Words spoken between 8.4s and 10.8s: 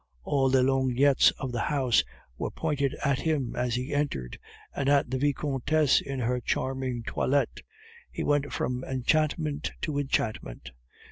from enchantment to enchantment.